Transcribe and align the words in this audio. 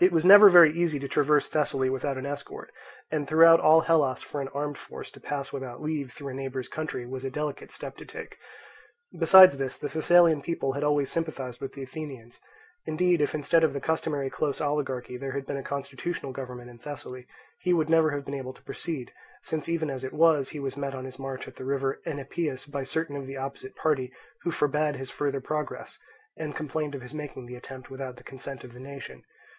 It 0.00 0.12
was 0.12 0.24
never 0.24 0.48
very 0.48 0.70
easy 0.72 1.00
to 1.00 1.08
traverse 1.08 1.48
Thessaly 1.48 1.90
without 1.90 2.18
an 2.18 2.24
escort; 2.24 2.70
and 3.10 3.26
throughout 3.26 3.58
all 3.58 3.80
Hellas 3.80 4.22
for 4.22 4.40
an 4.40 4.46
armed 4.54 4.78
force 4.78 5.10
to 5.10 5.18
pass 5.20 5.52
without 5.52 5.82
leave 5.82 6.12
through 6.12 6.28
a 6.28 6.34
neighbour's 6.34 6.68
country 6.68 7.04
was 7.04 7.24
a 7.24 7.32
delicate 7.32 7.72
step 7.72 7.96
to 7.96 8.04
take. 8.06 8.38
Besides 9.18 9.58
this 9.58 9.76
the 9.76 9.88
Thessalian 9.88 10.40
people 10.40 10.74
had 10.74 10.84
always 10.84 11.10
sympathized 11.10 11.60
with 11.60 11.72
the 11.72 11.82
Athenians. 11.82 12.38
Indeed 12.86 13.20
if 13.20 13.34
instead 13.34 13.64
of 13.64 13.72
the 13.72 13.80
customary 13.80 14.30
close 14.30 14.60
oligarchy 14.60 15.16
there 15.16 15.32
had 15.32 15.46
been 15.46 15.56
a 15.56 15.64
constitutional 15.64 16.30
government 16.30 16.70
in 16.70 16.78
Thessaly, 16.78 17.26
he 17.58 17.72
would 17.72 17.90
never 17.90 18.12
have 18.12 18.24
been 18.24 18.34
able 18.34 18.52
to 18.52 18.62
proceed; 18.62 19.12
since 19.42 19.68
even 19.68 19.90
as 19.90 20.04
it 20.04 20.12
was, 20.12 20.50
he 20.50 20.60
was 20.60 20.76
met 20.76 20.94
on 20.94 21.06
his 21.06 21.18
march 21.18 21.48
at 21.48 21.56
the 21.56 21.64
river 21.64 22.00
Enipeus 22.06 22.66
by 22.66 22.84
certain 22.84 23.16
of 23.16 23.26
the 23.26 23.36
opposite 23.36 23.74
party 23.74 24.12
who 24.42 24.52
forbade 24.52 24.94
his 24.94 25.10
further 25.10 25.40
progress, 25.40 25.98
and 26.36 26.54
complained 26.54 26.94
of 26.94 27.02
his 27.02 27.14
making 27.14 27.46
the 27.46 27.56
attempt 27.56 27.90
without 27.90 28.14
the 28.16 28.22
consent 28.22 28.62
of 28.62 28.72
the 28.74 28.78
nation. 28.78 29.24